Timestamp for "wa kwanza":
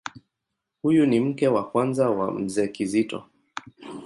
1.47-2.09